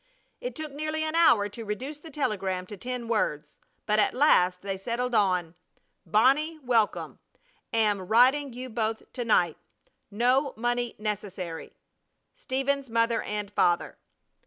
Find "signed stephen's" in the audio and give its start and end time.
11.67-12.89